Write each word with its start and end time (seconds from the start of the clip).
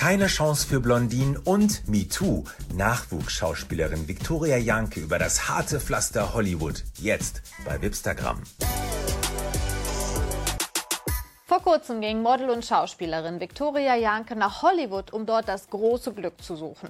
Keine 0.00 0.28
Chance 0.28 0.66
für 0.66 0.80
Blondinen 0.80 1.36
und 1.36 1.86
MeToo. 1.86 2.44
Nachwuchsschauspielerin 2.74 4.08
Victoria 4.08 4.56
Janke 4.56 4.98
über 4.98 5.18
das 5.18 5.50
harte 5.50 5.78
Pflaster 5.78 6.32
Hollywood. 6.32 6.84
Jetzt 6.98 7.42
bei 7.66 7.82
Wipstagram. 7.82 8.42
Vor 11.44 11.60
kurzem 11.60 12.00
ging 12.00 12.22
Model 12.22 12.48
und 12.48 12.64
Schauspielerin 12.64 13.40
Victoria 13.40 13.94
Janke 13.94 14.36
nach 14.36 14.62
Hollywood, 14.62 15.12
um 15.12 15.26
dort 15.26 15.48
das 15.48 15.68
große 15.68 16.14
Glück 16.14 16.42
zu 16.42 16.56
suchen. 16.56 16.88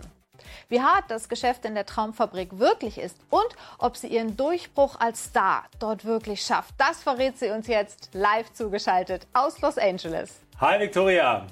Wie 0.69 0.81
hart 0.81 1.07
das 1.09 1.29
Geschäft 1.29 1.65
in 1.65 1.75
der 1.75 1.87
Traumfabrik 1.87 2.61
wirklich 2.61 2.97
ist 2.97 3.17
und 3.29 3.57
ob 3.79 3.97
sie 3.97 4.07
ihren 4.07 4.37
Durchbruch 4.37 5.01
als 5.01 5.25
Star 5.25 5.65
dort 5.81 6.05
wirklich 6.05 6.43
schafft, 6.43 6.77
das 6.79 7.03
verrät 7.03 7.41
sie 7.41 7.51
uns 7.51 7.67
jetzt 7.67 8.11
live 8.13 8.53
zugeschaltet 8.53 9.27
aus 9.33 9.61
Los 9.61 9.79
Angeles. 9.79 10.39
Hi 10.61 10.79
Victoria. 10.79 11.45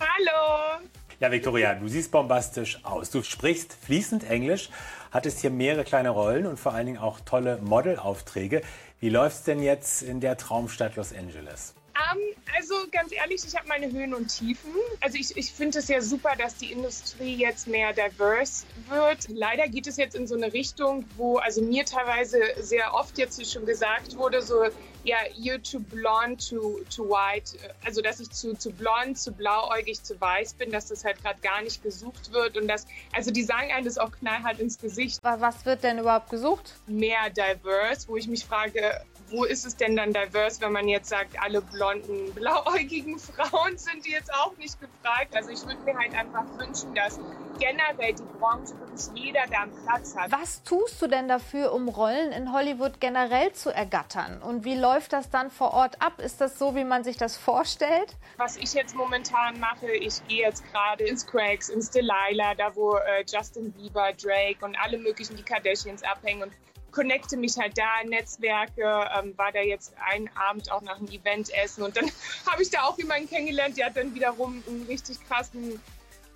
Hallo. 0.00 0.80
Ja, 1.22 1.30
Victoria, 1.30 1.74
du 1.76 1.86
siehst 1.86 2.10
bombastisch 2.10 2.84
aus. 2.84 3.10
Du 3.10 3.22
sprichst 3.22 3.74
fließend 3.74 4.28
Englisch, 4.28 4.70
hattest 5.12 5.38
hier 5.38 5.50
mehrere 5.50 5.84
kleine 5.84 6.10
Rollen 6.10 6.46
und 6.46 6.58
vor 6.58 6.74
allen 6.74 6.86
Dingen 6.86 6.98
auch 6.98 7.20
tolle 7.20 7.58
Modelaufträge. 7.62 8.60
Wie 8.98 9.08
läuft's 9.08 9.44
denn 9.44 9.62
jetzt 9.62 10.02
in 10.02 10.18
der 10.18 10.36
Traumstadt 10.36 10.96
Los 10.96 11.14
Angeles? 11.14 11.76
Ähm, 12.10 12.18
also 12.56 12.74
ganz 12.90 13.12
ehrlich, 13.12 13.42
ich 13.46 13.56
habe 13.56 13.68
meine 13.68 13.90
Höhen 13.90 14.14
und 14.14 14.28
Tiefen. 14.28 14.70
Also 15.00 15.16
ich, 15.18 15.36
ich 15.36 15.52
finde 15.52 15.78
es 15.78 15.88
ja 15.88 16.00
super, 16.00 16.32
dass 16.36 16.56
die 16.56 16.72
Industrie 16.72 17.36
jetzt 17.36 17.66
mehr 17.66 17.92
diverse 17.92 18.64
wird. 18.88 19.28
Leider 19.28 19.68
geht 19.68 19.86
es 19.86 19.96
jetzt 19.96 20.14
in 20.14 20.26
so 20.26 20.34
eine 20.34 20.52
Richtung, 20.52 21.04
wo 21.16 21.38
also 21.38 21.62
mir 21.62 21.84
teilweise 21.84 22.38
sehr 22.60 22.94
oft 22.94 23.18
jetzt 23.18 23.50
schon 23.50 23.66
gesagt 23.66 24.16
wurde, 24.16 24.42
so 24.42 24.66
ja, 25.04 25.16
you're 25.36 25.60
too 25.60 25.80
blonde, 25.80 26.36
too, 26.36 26.80
too 26.94 27.08
white. 27.08 27.58
Also 27.84 28.02
dass 28.02 28.20
ich 28.20 28.30
zu, 28.30 28.54
zu 28.56 28.70
blond, 28.70 29.18
zu 29.18 29.32
blauäugig, 29.32 30.02
zu 30.02 30.20
weiß 30.20 30.54
bin, 30.54 30.70
dass 30.70 30.86
das 30.86 31.04
halt 31.04 31.22
gerade 31.22 31.40
gar 31.40 31.62
nicht 31.62 31.82
gesucht 31.82 32.32
wird 32.32 32.56
und 32.56 32.68
dass, 32.68 32.86
also 33.12 33.30
die 33.30 33.42
sagen 33.42 33.72
einem 33.72 33.84
das 33.84 33.98
auch 33.98 34.12
knallhart 34.12 34.60
ins 34.60 34.78
Gesicht. 34.78 35.18
Was 35.22 35.64
wird 35.64 35.82
denn 35.82 35.98
überhaupt 35.98 36.30
gesucht? 36.30 36.74
Mehr 36.86 37.30
diverse, 37.30 38.08
wo 38.08 38.16
ich 38.16 38.28
mich 38.28 38.44
frage, 38.44 39.04
wo 39.32 39.44
ist 39.44 39.66
es 39.66 39.76
denn 39.76 39.96
dann 39.96 40.12
diverse, 40.12 40.60
wenn 40.60 40.72
man 40.72 40.86
jetzt 40.86 41.08
sagt, 41.08 41.40
alle 41.42 41.62
blonden, 41.62 42.32
blauäugigen 42.34 43.18
Frauen 43.18 43.76
sind 43.78 44.06
jetzt 44.06 44.32
auch 44.32 44.56
nicht 44.58 44.78
gefragt? 44.78 45.34
Also 45.34 45.50
ich 45.50 45.66
würde 45.66 45.80
mir 45.82 45.98
halt 45.98 46.14
einfach 46.14 46.44
wünschen, 46.58 46.94
dass 46.94 47.18
generell 47.58 48.14
die 48.14 48.38
Branche 48.38 48.78
wirklich 48.78 49.24
jeder 49.24 49.46
da 49.50 49.62
einen 49.62 49.84
Platz 49.84 50.14
hat. 50.16 50.30
Was 50.30 50.62
tust 50.62 51.00
du 51.00 51.06
denn 51.06 51.28
dafür, 51.28 51.72
um 51.72 51.88
Rollen 51.88 52.32
in 52.32 52.52
Hollywood 52.52 53.00
generell 53.00 53.52
zu 53.52 53.70
ergattern? 53.70 54.42
Und 54.42 54.64
wie 54.64 54.76
läuft 54.76 55.12
das 55.12 55.30
dann 55.30 55.50
vor 55.50 55.72
Ort 55.72 56.00
ab? 56.00 56.20
Ist 56.20 56.40
das 56.40 56.58
so, 56.58 56.74
wie 56.74 56.84
man 56.84 57.04
sich 57.04 57.16
das 57.16 57.36
vorstellt? 57.36 58.16
Was 58.36 58.56
ich 58.56 58.74
jetzt 58.74 58.94
momentan 58.94 59.58
mache, 59.58 59.90
ich 59.90 60.26
gehe 60.28 60.42
jetzt 60.42 60.64
gerade 60.70 61.04
ins 61.04 61.26
Craigs, 61.26 61.68
ins 61.68 61.90
Delilah, 61.90 62.54
da 62.56 62.74
wo 62.76 62.96
äh, 62.96 63.24
Justin 63.26 63.72
Bieber, 63.72 64.12
Drake 64.12 64.64
und 64.64 64.76
alle 64.76 64.98
möglichen 64.98 65.36
die 65.36 65.42
Kardashians 65.42 66.02
abhängen 66.02 66.42
und 66.42 66.52
connecte 66.92 67.36
mich 67.36 67.56
halt 67.58 67.76
da, 67.76 68.04
Netzwerke, 68.06 69.08
ähm, 69.18 69.36
war 69.36 69.50
da 69.50 69.60
jetzt 69.60 69.94
einen 69.98 70.30
Abend 70.36 70.70
auch 70.70 70.82
nach 70.82 70.98
einem 70.98 71.08
Event 71.08 71.50
essen 71.54 71.82
und 71.82 71.96
dann 71.96 72.10
habe 72.46 72.62
ich 72.62 72.70
da 72.70 72.82
auch 72.82 72.96
jemanden 72.98 73.28
kennengelernt, 73.28 73.76
der 73.76 73.86
hat 73.86 73.96
dann 73.96 74.14
wiederum 74.14 74.62
einen 74.68 74.84
richtig 74.86 75.18
krassen 75.26 75.80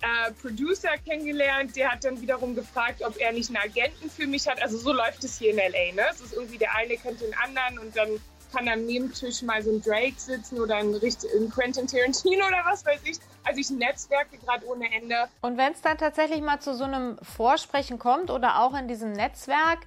äh, 0.01 0.31
Producer 0.41 0.97
kennengelernt, 1.05 1.75
der 1.75 1.91
hat 1.91 2.03
dann 2.03 2.21
wiederum 2.21 2.55
gefragt, 2.55 3.01
ob 3.03 3.17
er 3.17 3.31
nicht 3.31 3.49
einen 3.49 3.57
Agenten 3.57 4.09
für 4.09 4.27
mich 4.27 4.47
hat. 4.47 4.61
Also 4.61 4.77
so 4.77 4.93
läuft 4.93 5.23
es 5.23 5.39
hier 5.39 5.51
in 5.51 5.57
LA, 5.57 5.93
ne? 5.93 6.07
Es 6.11 6.21
ist 6.21 6.33
irgendwie 6.33 6.57
der 6.57 6.75
eine 6.75 6.97
kennt 6.97 7.21
den 7.21 7.33
anderen 7.35 7.79
und 7.79 7.95
dann 7.95 8.09
kann 8.51 8.67
am 8.67 8.85
Nebentisch 8.85 9.41
mal 9.41 9.61
so 9.61 9.71
ein 9.71 9.81
Drake 9.81 10.15
sitzen 10.17 10.59
oder 10.59 10.77
ein, 10.77 10.93
ein 10.93 11.49
Quentin 11.49 11.87
Tarantino 11.87 12.45
oder 12.47 12.63
was 12.65 12.85
weiß 12.85 13.01
ich. 13.05 13.17
Also 13.43 13.59
ich 13.59 13.69
netzwerke 13.69 14.37
gerade 14.37 14.65
ohne 14.67 14.91
Ende. 14.93 15.27
Und 15.41 15.57
wenn 15.57 15.71
es 15.71 15.81
dann 15.81 15.97
tatsächlich 15.97 16.41
mal 16.41 16.59
zu 16.59 16.75
so 16.75 16.83
einem 16.83 17.17
Vorsprechen 17.21 17.97
kommt 17.97 18.29
oder 18.29 18.61
auch 18.61 18.77
in 18.77 18.87
diesem 18.87 19.13
Netzwerk, 19.13 19.79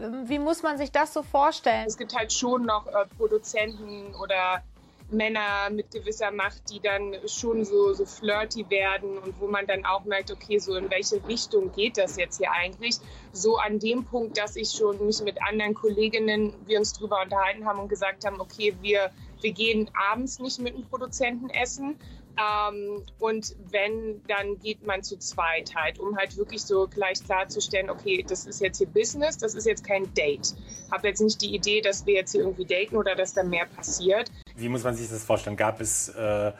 ähm, 0.00 0.28
wie 0.28 0.38
muss 0.38 0.62
man 0.62 0.76
sich 0.76 0.92
das 0.92 1.12
so 1.12 1.22
vorstellen? 1.22 1.86
Es 1.86 1.96
gibt 1.96 2.14
halt 2.14 2.32
schon 2.32 2.66
noch 2.66 2.86
äh, 2.86 3.06
Produzenten 3.16 4.14
oder 4.14 4.62
Männer 5.10 5.70
mit 5.70 5.90
gewisser 5.90 6.30
Macht, 6.30 6.70
die 6.70 6.80
dann 6.80 7.14
schon 7.26 7.64
so, 7.64 7.92
so 7.92 8.04
flirty 8.04 8.68
werden 8.70 9.18
und 9.18 9.40
wo 9.40 9.46
man 9.46 9.66
dann 9.66 9.84
auch 9.84 10.04
merkt, 10.04 10.30
okay, 10.30 10.58
so 10.58 10.74
in 10.74 10.90
welche 10.90 11.26
Richtung 11.26 11.72
geht 11.72 11.96
das 11.96 12.16
jetzt 12.16 12.38
hier 12.38 12.50
eigentlich? 12.52 12.96
So 13.32 13.56
an 13.56 13.78
dem 13.78 14.04
Punkt, 14.04 14.36
dass 14.38 14.56
ich 14.56 14.70
schon 14.70 15.04
mich 15.06 15.20
mit 15.22 15.40
anderen 15.42 15.74
Kolleginnen, 15.74 16.52
wir 16.66 16.78
uns 16.78 16.92
drüber 16.92 17.22
unterhalten 17.22 17.66
haben 17.66 17.80
und 17.80 17.88
gesagt 17.88 18.24
haben, 18.24 18.40
okay, 18.40 18.74
wir, 18.80 19.10
wir 19.40 19.52
gehen 19.52 19.90
abends 20.10 20.38
nicht 20.38 20.58
mit 20.58 20.74
einem 20.74 20.84
Produzenten 20.84 21.50
essen, 21.50 21.96
ähm, 22.38 23.02
und 23.18 23.56
wenn, 23.70 24.20
dann 24.28 24.58
geht 24.58 24.86
man 24.86 25.02
zu 25.02 25.18
zweit 25.18 25.74
halt, 25.74 25.98
um 25.98 26.16
halt 26.16 26.36
wirklich 26.36 26.62
so 26.62 26.86
gleich 26.86 27.24
klarzustellen, 27.24 27.88
okay, 27.88 28.24
das 28.28 28.46
ist 28.46 28.60
jetzt 28.60 28.78
hier 28.78 28.86
Business, 28.86 29.38
das 29.38 29.54
ist 29.54 29.66
jetzt 29.66 29.84
kein 29.84 30.12
Date. 30.14 30.54
Habe 30.92 31.08
jetzt 31.08 31.20
nicht 31.20 31.40
die 31.40 31.54
Idee, 31.54 31.80
dass 31.80 32.04
wir 32.04 32.14
jetzt 32.14 32.32
hier 32.32 32.42
irgendwie 32.42 32.66
daten 32.66 32.96
oder 32.96 33.14
dass 33.14 33.32
da 33.32 33.42
mehr 33.42 33.66
passiert. 33.66 34.30
Wie 34.56 34.68
muss 34.68 34.84
man 34.84 34.94
sich 34.94 35.08
das 35.08 35.22
vorstellen? 35.22 35.56
Gab 35.56 35.80
es 35.80 36.08
äh, 36.08 36.52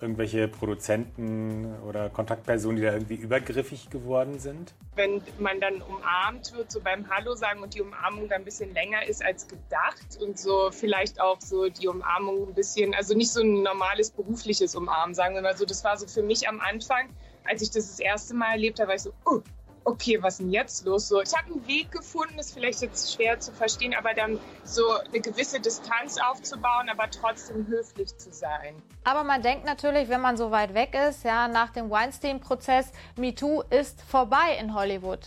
irgendwelche 0.00 0.48
Produzenten 0.48 1.74
oder 1.86 2.10
Kontaktpersonen, 2.10 2.76
die 2.76 2.82
da 2.82 2.92
irgendwie 2.92 3.14
übergriffig 3.14 3.88
geworden 3.88 4.38
sind? 4.38 4.74
Wenn 4.94 5.22
man 5.38 5.60
dann 5.60 5.80
umarmt 5.80 6.52
wird, 6.54 6.70
so 6.70 6.80
beim 6.80 7.08
Hallo 7.08 7.34
sagen 7.34 7.62
und 7.62 7.74
die 7.74 7.80
Umarmung 7.80 8.28
dann 8.28 8.42
ein 8.42 8.44
bisschen 8.44 8.74
länger 8.74 9.06
ist 9.06 9.24
als 9.24 9.46
gedacht 9.48 10.18
und 10.20 10.38
so 10.38 10.70
vielleicht 10.70 11.20
auch 11.20 11.40
so 11.40 11.68
die 11.68 11.88
Umarmung 11.88 12.48
ein 12.48 12.54
bisschen, 12.54 12.94
also 12.94 13.14
nicht 13.14 13.30
so 13.30 13.40
ein 13.40 13.62
normales 13.62 14.10
berufliches 14.10 14.74
Umarmen, 14.74 15.14
sagen 15.14 15.34
wir 15.34 15.42
mal 15.42 15.56
so. 15.56 15.64
Das 15.64 15.84
war 15.84 15.96
so 15.96 16.06
für 16.06 16.22
mich 16.22 16.48
am 16.48 16.60
Anfang, 16.60 17.08
als 17.44 17.62
ich 17.62 17.70
das 17.70 17.86
das 17.88 18.00
erste 18.00 18.34
Mal 18.34 18.52
erlebt 18.52 18.80
habe, 18.80 18.88
war 18.88 18.96
ich 18.96 19.02
so, 19.02 19.12
oh, 19.24 19.40
okay, 19.86 20.20
was 20.20 20.34
ist 20.34 20.40
denn 20.40 20.50
jetzt 20.50 20.84
los? 20.84 21.08
So, 21.08 21.22
ich 21.22 21.32
habe 21.34 21.46
einen 21.46 21.66
Weg 21.66 21.90
gefunden, 21.92 22.38
ist 22.38 22.52
vielleicht 22.52 22.82
jetzt 22.82 23.14
schwer 23.14 23.38
zu 23.38 23.52
verstehen, 23.52 23.94
aber 23.94 24.14
dann 24.14 24.38
so 24.64 24.82
eine 24.98 25.20
gewisse 25.20 25.60
Distanz 25.60 26.18
aufzubauen, 26.18 26.88
aber 26.90 27.08
trotzdem 27.08 27.66
höflich 27.68 28.16
zu 28.18 28.32
sein. 28.32 28.82
Aber 29.04 29.22
man 29.22 29.42
denkt 29.42 29.64
natürlich, 29.64 30.08
wenn 30.08 30.20
man 30.20 30.36
so 30.36 30.50
weit 30.50 30.74
weg 30.74 30.94
ist, 30.94 31.24
ja, 31.24 31.48
nach 31.48 31.70
dem 31.70 31.88
Weinstein-Prozess, 31.88 32.90
MeToo 33.16 33.62
ist 33.70 34.02
vorbei 34.02 34.58
in 34.60 34.74
Hollywood. 34.74 35.20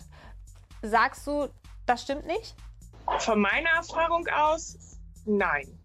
Sagst 0.82 1.26
du, 1.26 1.48
das 1.86 2.04
stimmt 2.04 2.28
nicht? 2.28 2.54
Von 3.20 3.40
meiner 3.40 3.70
Erfahrung 3.70 4.28
aus, 4.28 4.78
nein 5.26 5.80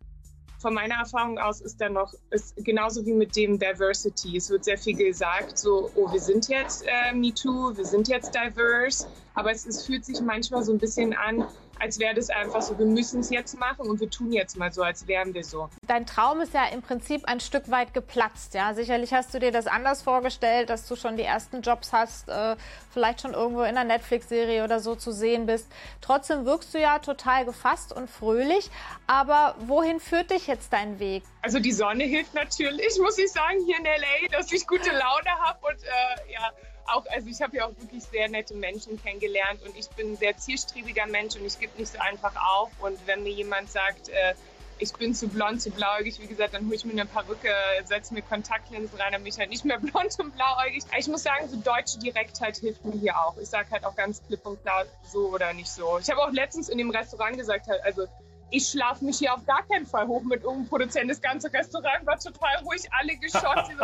von 0.65 0.73
meiner 0.73 0.95
Erfahrung 0.95 1.39
aus 1.39 1.61
ist 1.61 1.79
da 1.79 1.91
noch, 1.91 2.15
ist 2.31 2.57
genauso 2.57 3.05
wie 3.05 3.13
mit 3.13 3.37
dem 3.37 3.59
Diversity. 3.59 4.39
Es 4.39 4.49
wird 4.49 4.65
sehr 4.65 4.79
viel 4.79 4.97
gesagt, 4.97 5.59
so, 5.59 5.91
oh, 5.95 6.11
wir 6.11 6.21
sind 6.21 6.49
jetzt 6.49 6.87
äh, 6.87 7.13
MeToo, 7.13 7.77
wir 7.77 7.85
sind 7.85 8.09
jetzt 8.09 8.35
diverse, 8.35 9.07
aber 9.35 9.51
es, 9.51 9.67
es 9.67 9.85
fühlt 9.85 10.07
sich 10.07 10.23
manchmal 10.23 10.63
so 10.63 10.73
ein 10.73 10.79
bisschen 10.79 11.13
an, 11.13 11.47
als 11.81 11.99
wäre 11.99 12.15
das 12.15 12.31
einfach 12.31 12.63
so, 12.63 12.79
wir 12.79 12.87
müssen 12.87 13.21
es 13.21 13.31
jetzt 13.31 13.59
machen 13.59 13.89
und 13.89 14.01
wir 14.01 14.11
tun 14.11 14.33
jetzt 14.33 14.57
mal 14.57 14.73
so, 14.73 14.83
als 14.83 15.07
wären 15.07 15.35
wir 15.35 15.45
so. 15.45 15.69
Dein 15.87 16.07
Traum 16.07 16.41
ist 16.41 16.55
ja 16.55 16.67
im 16.67 16.83
Prinzip 16.83 17.25
ein 17.27 17.41
Stück 17.41 17.71
weit 17.71 17.95
geplatzt. 17.95 18.55
Ja, 18.55 18.75
sicherlich 18.75 19.13
hast 19.13 19.35
du 19.35 19.39
dir 19.39 19.53
das 19.53 19.67
anders 19.67 20.03
vorgestellt, 20.03 20.71
dass 20.71 20.87
du 20.87 20.97
schon 20.97 21.17
die 21.17 21.23
ersten 21.23 21.63
Jobs 21.63 21.93
hast, 21.93 22.29
äh, 22.29 22.57
vielleicht 22.93 23.21
schon 23.21 23.35
irgendwo 23.35 23.63
in 23.63 23.77
einer 23.77 23.85
Netflix-Serie 23.85 24.65
oder 24.65 24.81
so 24.81 24.95
zu 24.95 25.13
sehen 25.13 25.47
bist. 25.47 25.67
Trotzdem 26.01 26.45
wirkst 26.45 26.75
du 26.75 26.81
ja 26.81 26.99
total 26.99 27.45
gefasst 27.45 27.93
und 27.93 28.09
fröhlich. 28.09 28.71
Aber 29.07 29.55
wohin 29.67 30.01
führt 30.01 30.31
dich 30.31 30.47
jetzt 30.47 30.73
dein 30.73 30.99
Weg? 30.99 31.25
Also 31.43 31.59
die 31.59 31.73
Sonne 31.73 32.05
hilft 32.05 32.35
natürlich, 32.35 32.99
muss 33.01 33.19
ich 33.19 33.31
sagen, 33.31 33.59
hier 33.67 33.79
in 33.79 33.85
LA, 33.85 34.39
dass 34.39 34.51
ich 34.53 34.67
gute 34.67 34.91
Laune 34.91 35.31
habe 35.41 35.59
und 35.67 35.83
äh, 35.83 36.33
ja 36.33 36.51
auch, 36.87 37.05
also 37.07 37.29
ich 37.29 37.41
habe 37.43 37.57
ja 37.57 37.67
auch 37.67 37.73
wirklich 37.79 38.03
sehr 38.05 38.29
nette 38.29 38.55
Menschen 38.55 39.01
kennengelernt 39.03 39.63
und 39.63 39.77
ich 39.77 39.89
bin 39.91 40.13
ein 40.13 40.17
sehr 40.17 40.37
zielstrebiger 40.37 41.07
Mensch 41.07 41.37
und 41.37 41.45
ich 41.45 41.59
gebe 41.59 41.79
nicht 41.79 41.93
so 41.93 41.99
einfach 41.99 42.35
auf. 42.37 42.71
Und 42.81 42.99
wenn 43.07 43.23
mir 43.23 43.33
jemand 43.33 43.71
sagt, 43.71 44.09
äh, 44.09 44.35
ich 44.79 44.93
bin 44.93 45.15
zu 45.15 45.29
blond, 45.29 45.63
zu 45.63 45.71
blauäugig, 45.71 46.21
wie 46.21 46.27
gesagt, 46.27 46.55
dann 46.55 46.67
hole 46.67 46.75
ich 46.75 46.85
mir 46.85 46.93
eine 46.93 47.07
Perücke, 47.07 47.53
setze 47.85 48.13
mir 48.13 48.23
Kontaktlinsen 48.23 48.99
rein, 48.99 49.13
dann 49.13 49.23
bin 49.23 49.33
ich 49.33 49.39
halt 49.39 49.51
nicht 49.51 49.65
mehr 49.65 49.79
blond 49.81 50.19
und 50.19 50.35
blauäugig. 50.35 50.85
Ich 50.99 51.09
muss 51.09 51.23
sagen, 51.23 51.49
so 51.49 51.57
deutsche 51.57 51.99
Direktheit 51.99 52.57
hilft 52.57 52.85
mir 52.85 52.99
hier 52.99 53.19
auch. 53.19 53.37
Ich 53.39 53.49
sage 53.49 53.71
halt 53.71 53.85
auch 53.85 53.95
ganz 53.95 54.23
klipp 54.27 54.45
und 54.47 54.61
klar 54.63 54.85
so 55.07 55.29
oder 55.29 55.53
nicht 55.53 55.71
so. 55.71 55.99
Ich 55.99 56.11
habe 56.11 56.21
auch 56.23 56.33
letztens 56.33 56.69
in 56.69 56.79
dem 56.79 56.91
Restaurant 56.91 57.37
gesagt, 57.37 57.69
halt, 57.69 57.83
also 57.85 58.07
ich 58.55 58.69
schlafe 58.69 59.05
mich 59.05 59.19
hier 59.19 59.35
auf 59.35 59.45
gar 59.47 59.67
keinen 59.67 59.85
Fall 59.85 60.07
hoch 60.07 60.23
mit 60.23 60.43
irgendeinem 60.43 60.69
Produzenten. 60.69 61.09
Das 61.09 61.21
ganze 61.21 61.53
Restaurant 61.53 62.07
war 62.07 62.19
total 62.19 62.57
ruhig, 62.65 62.83
alle 62.93 63.17
geschossen. 63.17 63.77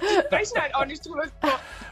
die 0.00 0.26
sprechen 0.26 0.60
halt 0.60 0.74
auch 0.74 0.84
nicht 0.84 1.06
drüber. 1.06 1.24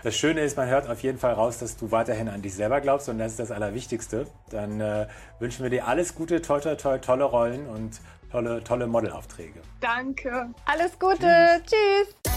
Das 0.02 0.16
Schöne 0.16 0.40
ist, 0.40 0.56
man 0.56 0.68
hört 0.68 0.88
auf 0.88 1.02
jeden 1.02 1.18
Fall 1.18 1.34
raus, 1.34 1.58
dass 1.58 1.76
du 1.76 1.90
weiterhin 1.90 2.28
an 2.28 2.42
dich 2.42 2.54
selber 2.54 2.80
glaubst 2.80 3.08
und 3.08 3.18
das 3.18 3.32
ist 3.32 3.40
das 3.40 3.50
Allerwichtigste. 3.50 4.26
Dann 4.50 4.80
äh, 4.80 5.06
wünschen 5.38 5.62
wir 5.62 5.70
dir 5.70 5.86
alles 5.86 6.14
Gute, 6.14 6.42
toi, 6.42 6.58
toi, 6.60 6.74
toi, 6.74 6.98
tolle 6.98 7.24
Rollen 7.24 7.68
und 7.68 8.00
tolle, 8.32 8.64
tolle 8.64 8.86
Modelaufträge. 8.86 9.60
Danke. 9.80 10.50
Alles 10.66 10.98
Gute. 10.98 11.62
Tschüss. 11.66 12.16
Tschüss. 12.24 12.29